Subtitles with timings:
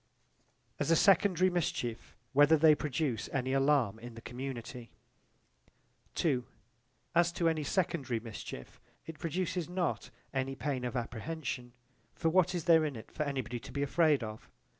[0.79, 4.89] As a secondary mischief whether they produce any alarm in the community
[7.13, 11.73] As to any secondary mischief, it produces not any pain of apprehension.
[12.15, 14.49] For what is there in it for any body to be afraid of?